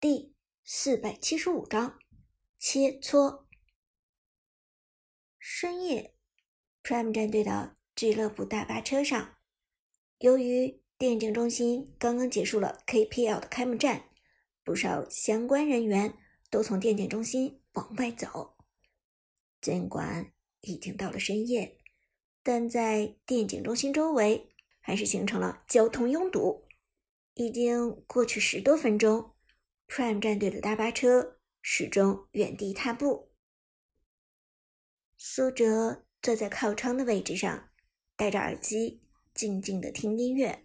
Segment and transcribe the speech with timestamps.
[0.00, 0.32] 第
[0.62, 1.98] 四百七十五章
[2.56, 3.46] 切磋。
[5.40, 6.14] 深夜
[6.84, 9.38] ，Prime 战队的俱乐部大巴车上，
[10.18, 14.04] 由于电竞中心刚刚结束了 KPL 的开幕战，
[14.62, 16.16] 不少相关人员
[16.48, 18.56] 都从电竞中心往外走。
[19.60, 21.76] 尽管已经到了深夜，
[22.44, 26.68] 但在电竞中心周围还是形成了交通拥堵。
[27.34, 29.34] 已经过去十多分钟
[29.88, 33.32] ，Prime 战队的大巴车始终原地踏步。
[35.16, 37.70] 苏哲坐在靠窗的位置上，
[38.14, 39.02] 戴着耳机，
[39.34, 40.64] 静静的听音乐。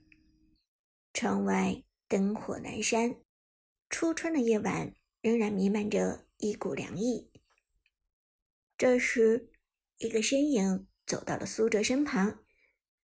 [1.13, 3.15] 窗外灯火阑珊，
[3.89, 7.31] 初春的夜晚仍然弥漫着一股凉意。
[8.77, 9.51] 这时，
[9.98, 12.43] 一个身影走到了苏哲身旁，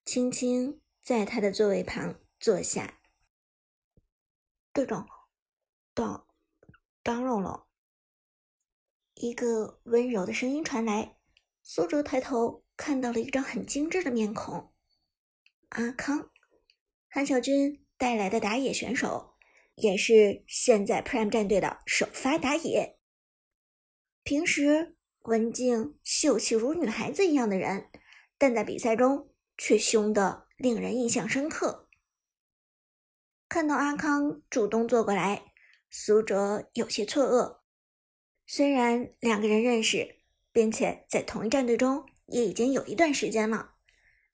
[0.06, 3.00] 轻轻在他的座位旁坐下。
[4.74, 5.08] 队长，
[6.00, 6.26] 打
[7.04, 7.68] 打扰了。
[9.16, 11.18] 一个温柔的声音传来，
[11.62, 14.72] 苏哲抬头看到了一张很精致的面孔，
[15.70, 16.30] 阿康，
[17.10, 19.36] 韩小军带来的打野选手，
[19.76, 22.98] 也是现在 Prime 战队的首发打野。
[24.24, 27.90] 平时文静秀气如女孩子一样的人，
[28.38, 31.90] 但在比赛中却凶得令人印象深刻。
[33.50, 35.49] 看到阿康主动坐过来，
[35.90, 37.60] 苏哲有些错愕。
[38.46, 40.18] 虽然两个人认识，
[40.52, 43.76] 并且在同一战队中也已经有一段时间了，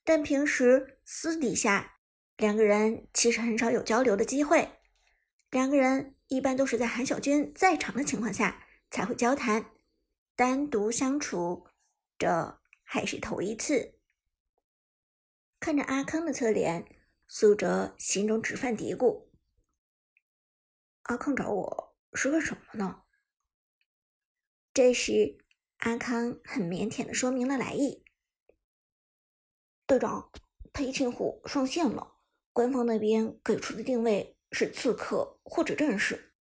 [0.04, 2.00] 但平时私底下
[2.38, 4.70] 两个人其实很少有交流的机会。
[5.52, 9.72] 两个人一般都是在韩小军在场的情况下才会交谈，
[10.36, 11.68] 单独相处，
[12.18, 14.00] 这还是头一次。
[15.60, 16.86] 看着阿康的侧脸。
[17.28, 19.25] 苏哲心中直犯嘀咕
[21.06, 23.02] ：“阿康找我是为什么呢？”
[24.74, 25.38] 这时，
[25.78, 28.04] 阿康很腼腆的说明了来意
[29.86, 30.32] ：“队长，
[30.74, 32.16] 裴擒虎上线了，
[32.52, 36.34] 官方那边给出的定位是刺客或者战士。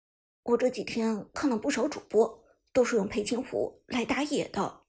[0.44, 4.84] 我这几天看了不少主播，都是用裴擒虎来打野的。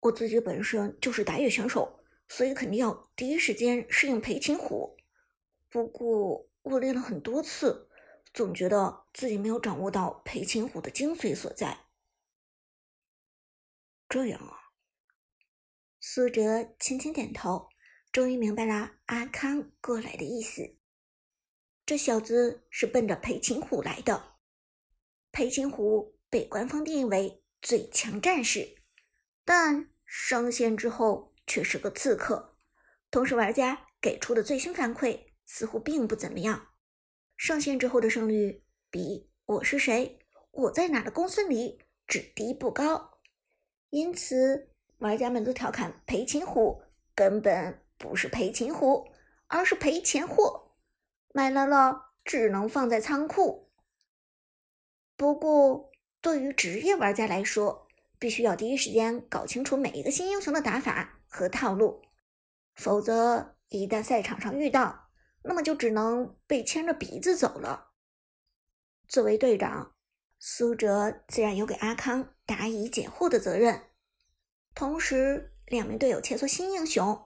[0.00, 4.96] 我自己本身就是打野选手，所以肯定要第一时间适应裴擒虎。”
[5.70, 7.88] 不过我练了很多次，
[8.34, 11.86] 总觉得自己没有掌握到裴擒虎的精髓所在。
[14.08, 14.74] 这样啊，
[16.00, 17.68] 苏哲轻轻点头，
[18.12, 20.76] 终于明白了阿康过来的意思。
[21.86, 24.36] 这小子是奔着裴擒虎来的。
[25.32, 28.82] 裴擒虎被官方定义为最强战士，
[29.44, 32.58] 但上线之后却是个刺客。
[33.10, 35.32] 同时，玩家给出的最新反馈。
[35.46, 36.73] 似乎并不怎么样。
[37.44, 40.18] 上线之后的胜率比我是谁、
[40.50, 43.18] 我在哪的公孙离只低不高，
[43.90, 46.80] 因此玩家们都调侃裴擒虎
[47.14, 49.06] 根本不是裴擒虎，
[49.46, 50.74] 而是赔钱货，
[51.34, 53.70] 买来了只能放在仓库。
[55.14, 57.86] 不过，对于职业玩家来说，
[58.18, 62.00] 必须要第一时间搞清楚每一个新英雄的打法和套路，
[62.74, 65.03] 否则一旦赛场上遇到。
[65.44, 67.92] 那么就只能被牵着鼻子走了。
[69.06, 69.94] 作为队长，
[70.38, 73.90] 苏哲自然有给阿康答疑解惑的责任。
[74.74, 77.24] 同时，两名队友切磋新英雄，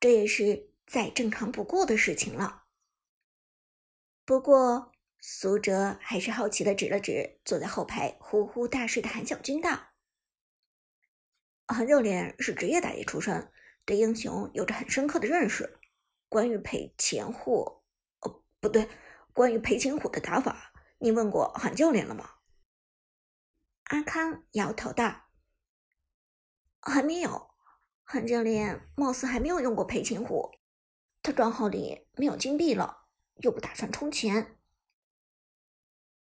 [0.00, 2.64] 这也是再正常不过的事情了。
[4.24, 9.88] 不过，苏哲还是好奇的指了指坐在后排呼呼大睡的韩小军，道
[11.68, 13.52] ：“韩教练是职业打野出身，
[13.84, 15.77] 对英雄有着很深刻的认识。”
[16.28, 17.82] 关于赔钱货，
[18.20, 18.88] 哦，不对，
[19.32, 22.34] 关于赔钱虎的打法，你问过韩教练了吗？
[23.84, 25.28] 阿康摇头道
[26.82, 27.54] ：“还没有，
[28.04, 30.58] 韩教练貌似还没有用过赔钱虎，
[31.22, 33.06] 他账号里没有金币了，
[33.36, 34.58] 又不打算充钱。”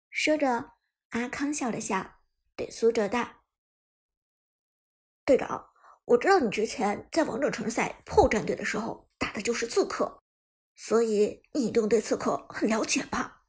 [0.08, 0.72] 说着，
[1.10, 2.20] 阿康笑了笑，
[2.56, 3.42] 对苏哲道
[5.26, 5.70] ：“队长，
[6.06, 10.24] 我知道你之前在王者城赛破战队的时候。”打的就是刺客，
[10.74, 13.44] 所以你一定对刺客很了解吧？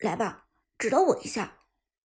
[0.00, 1.60] 来吧，指导我一下，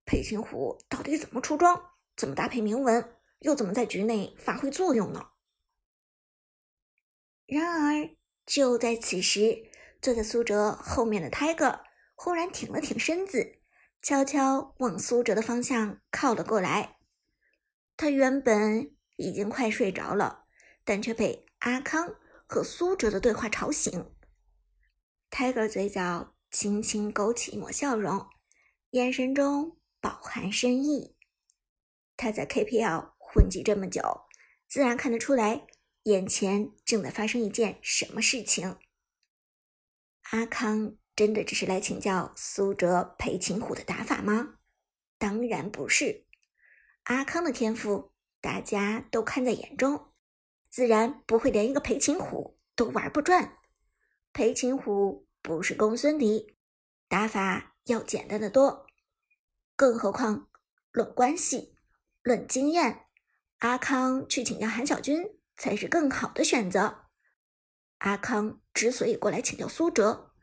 [0.06, 5.32] 裴擒虎到底怎么出装，怎么搭配铭文，又怎么在局内发挥作用呢？
[7.48, 8.16] 然而，
[8.46, 11.82] 就在此时，坐在苏哲后面的 Tiger
[12.14, 13.60] 忽然挺了挺身子，
[14.04, 16.98] 悄悄往苏哲的方向靠了过来。
[17.98, 20.46] 他原本已经快睡着了，
[20.84, 22.18] 但却被阿康。
[22.52, 24.12] 和苏哲的对话吵醒
[25.30, 28.28] ，Tiger 嘴角轻轻勾起一抹笑容，
[28.90, 31.16] 眼神中饱含深意。
[32.18, 34.02] 他在 KPL 混迹这么久，
[34.68, 35.68] 自然看得出来，
[36.04, 38.80] 眼前正在发生一件什么事情。
[40.32, 44.56] 阿康真的只是来请教苏哲裴擒虎的打法吗？
[45.20, 46.26] 当然不是。
[47.04, 48.12] 阿康的天赋
[48.42, 50.09] 大家都看在眼中，
[50.70, 53.58] 自然不会连一个裴擒虎都玩不转。
[54.32, 56.56] 裴擒虎不是公孙离，
[57.08, 58.86] 打法要简单的多。
[59.76, 60.50] 更何况
[60.92, 61.76] 论关系、
[62.22, 63.08] 论经验，
[63.60, 67.06] 阿康去请教韩小军才是更好的选择。
[68.00, 70.34] 阿康之所以过来请教苏哲，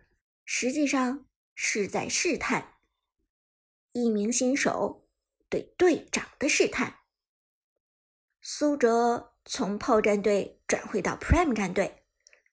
[0.44, 2.74] 实际上是在试探
[3.92, 5.08] 一名新手
[5.48, 7.00] 对队长的试探。
[8.40, 12.02] 苏哲从炮战队转会到 Prime 战队，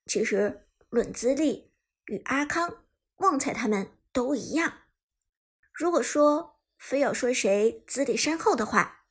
[0.05, 1.73] 其实论资历
[2.05, 2.85] 与阿康、
[3.15, 4.81] 旺财他们都一样。
[5.73, 9.05] 如果说非要说谁资历深厚的话，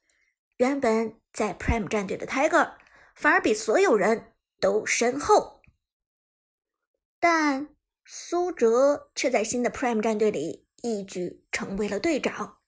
[0.59, 2.75] 原本在 Prime 战队的 Tiger
[3.17, 5.61] 反而比所有人都深厚。
[7.19, 7.75] 但
[8.05, 12.59] 苏哲却在新的 Prime 战队里一举成为了队长，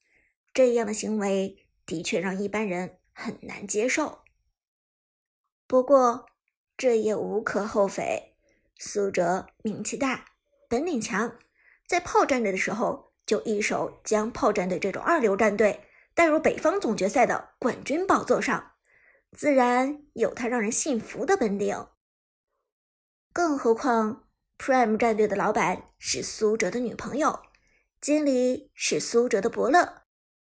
[0.53, 4.24] 这样的行为的确让一般人很难接受。
[5.67, 6.25] 不过
[6.77, 8.35] 这也无可厚非，
[8.77, 10.25] 苏哲名气大，
[10.67, 11.37] 本领强，
[11.87, 18.73] 在炮战队的时候就一手将炮战队这种二流战队带入北方总决赛的冠军宝座上，
[19.35, 21.87] 自然有他让人信服的本领。
[23.33, 24.21] 更何况。
[24.57, 27.41] Prime 战队的老板是苏哲的女朋友，
[27.99, 30.03] 经理是苏哲的伯乐，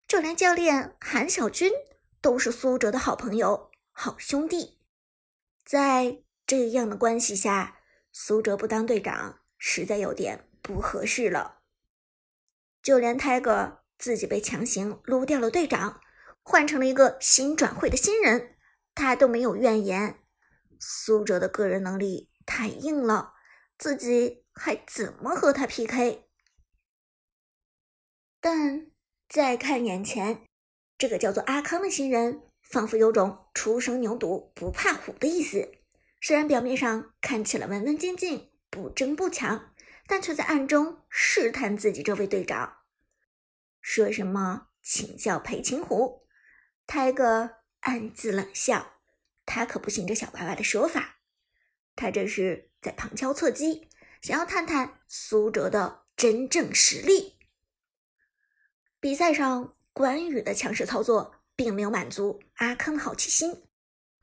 [0.09, 1.71] 就连教练韩小军
[2.19, 4.82] 都是苏哲的好朋友、好兄弟。
[5.65, 7.79] 在这样的关系下，
[8.11, 11.59] 苏哲不当队长实在有点不合适了。
[12.81, 16.01] 就连 Tiger 自己被强行撸掉了队长，
[16.41, 18.55] 换成了一个新转会的新人，
[18.93, 20.19] 他都没有怨言。
[20.79, 23.33] 苏哲的个人能力太硬了。
[23.77, 26.29] 自己还怎么和他 PK？
[28.39, 28.91] 但
[29.27, 30.45] 再看眼前
[30.97, 35.71] 这个叫做阿康的新人，仿佛有种初生牛犊不怕虎的意思。
[36.19, 39.73] 虽然表面上看起来文文静静、不争不抢，
[40.07, 42.77] 但却在暗中试探自己这位队长。
[43.79, 46.25] 说什么请教裴擒虎，
[46.87, 48.93] 泰戈暗自冷笑，
[49.45, 51.19] 他可不信这小娃娃的说法。
[51.95, 52.71] 他这是。
[52.83, 53.87] 在旁敲侧击，
[54.21, 57.37] 想要探探苏哲的真正实力。
[58.99, 63.63] 比赛上，关羽的强势操作并没有满足阿康的好奇心，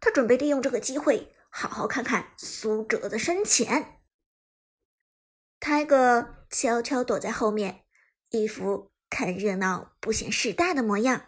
[0.00, 4.00] 他准备利用这个机会好好看看苏哲的深浅。
[5.59, 7.85] 泰戈悄悄躲在后面，
[8.31, 11.27] 一副看热闹不嫌事大的模样。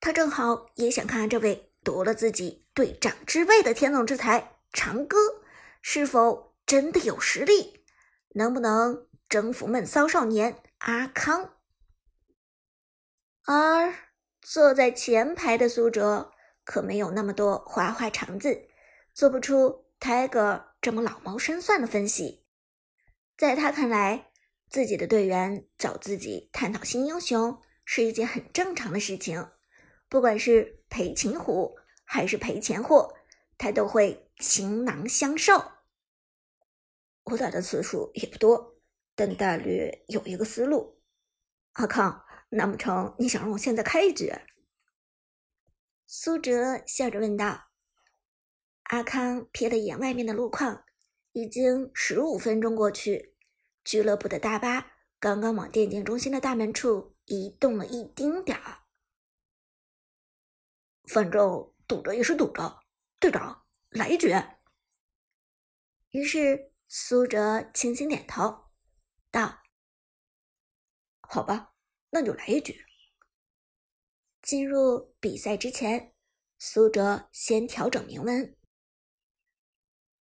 [0.00, 5.16] 他正好也想看看这位夺了自己队长之位的天纵之才长歌。
[5.82, 7.84] 是否真的有实力？
[8.30, 11.54] 能不能征服闷骚少年阿康？
[13.44, 13.94] 而
[14.48, 16.30] 坐在前排的苏哲
[16.62, 18.68] 可没有那么多花花肠子，
[19.12, 22.46] 做不出 Tiger 这么老谋深算的分析。
[23.36, 24.30] 在他看来，
[24.70, 29.50] 自己的队员找自己探讨新英雄是一件很正常的事情，
[30.08, 31.74] 不管是赔擒虎
[32.04, 33.16] 还是赔钱货，
[33.58, 35.72] 他都会倾囊相授。
[37.24, 38.76] 我打的次数也不多，
[39.16, 41.02] 但大略有一个思路。
[41.72, 44.32] 阿康，难不成你想让我现在开一局？
[46.06, 47.70] 苏哲笑着问道。
[48.84, 50.84] 阿康瞥了一眼外面的路况，
[51.32, 53.36] 已经十五分钟过去，
[53.84, 58.78] 俱乐部的大巴刚刚往电竞中心的大门处移动了一丁点儿。
[61.08, 62.80] 反正堵着也是堵着，
[63.18, 64.34] 队长来一局。
[66.10, 66.72] 于是。
[66.88, 68.70] 苏哲轻轻点头，
[69.32, 69.58] 道
[71.18, 71.74] ：“好吧，
[72.16, 72.82] 那就来一局。”
[74.40, 76.14] 进入比赛之前，
[76.58, 78.56] 苏哲先调整铭文。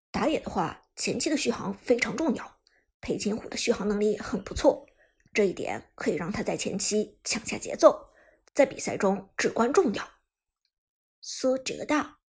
[0.10, 2.60] 打野的话，前期的续航非常重要。
[3.00, 4.88] 裴擒虎的续航能力很不错，
[5.34, 8.10] 这一点可以让他在前期抢下节奏，
[8.56, 10.10] 在比赛中至关重要。
[11.22, 12.20] 苏哲道：“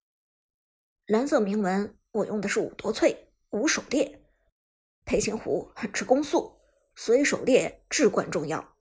[1.07, 3.17] 蓝色铭文，我用的是五夺萃，
[3.51, 4.27] 五狩猎。”
[5.07, 6.61] 裴擒虎很吃攻速，
[6.95, 8.74] 所以狩猎至关重要。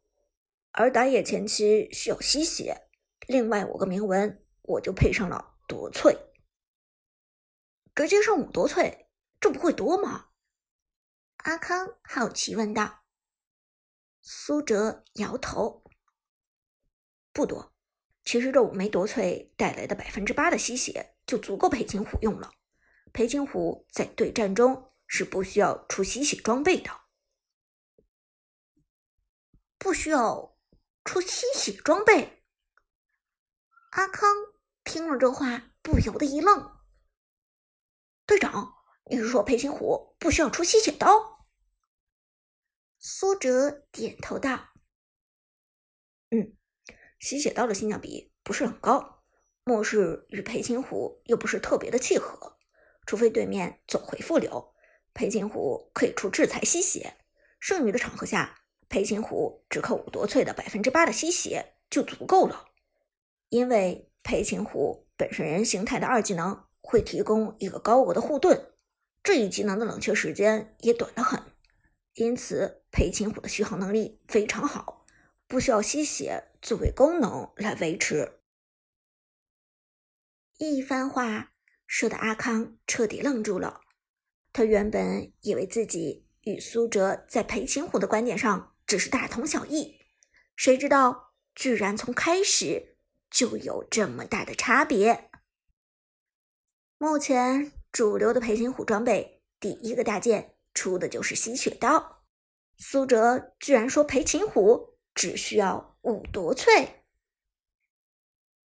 [0.73, 2.89] 而打野前期需要吸血，
[3.27, 6.17] 另外五个铭文我就配上了夺萃。
[7.93, 9.05] 直接上五夺萃，
[9.39, 10.29] 这不会多吗？
[11.37, 13.03] 阿康好奇问道。
[14.21, 15.83] 苏哲摇头，
[17.31, 17.75] 不多。
[18.25, 22.51] 其实这五枚夺萃带来的百分之八的吸血就足够裴擒虎用了。
[23.11, 26.89] 裴擒虎在对战中是不需要出吸血装备的，
[29.77, 30.52] 不需要
[31.03, 32.43] 出吸血装备。
[33.91, 34.29] 阿康
[34.83, 36.79] 听了这话，不由得一愣。
[38.25, 38.73] 队长，
[39.09, 41.45] 你是说裴擒虎不需要出吸血刀？
[42.99, 44.69] 苏哲点头道
[46.31, 46.57] ：“嗯。”
[47.19, 49.23] 吸血刀的性价比不是很高，
[49.63, 52.57] 末世与裴擒虎又不是特别的契合，
[53.05, 54.73] 除非对面走回复流，
[55.13, 57.17] 裴擒虎可以出制裁吸血。
[57.61, 58.62] 剩余的场合下，
[58.93, 62.67] 裴擒虎只靠五夺萃的百分之八的吸血就足够了。
[63.49, 68.71] 因为裴擒虎本身人形态的二技能会提供一个高额的护盾，
[69.23, 71.41] 这一技能的冷却时间也短得很，
[72.13, 75.03] 因此裴擒虎的续航能力非常好。
[75.47, 78.41] 不需要吸血作为功能来维持。
[80.59, 81.53] 一番话
[81.87, 83.81] 说的阿康彻底愣住了。
[84.51, 90.05] 他原本以为自己与苏哲在裴擒虎的观点上只是大同小异，
[90.55, 92.97] 谁知道居然从开始
[93.29, 95.29] 就有这么大的差别。
[96.97, 102.23] 目前主流的裴擒虎装备第一个大件出的就是吸血刀，
[102.77, 104.93] 苏哲居然说裴擒虎。
[105.15, 106.89] 只需要五夺萃，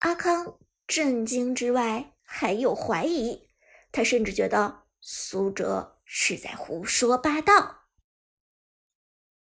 [0.00, 3.49] 阿康震惊之外还有怀疑，
[3.92, 7.82] 他甚至觉得苏哲是在胡说八道。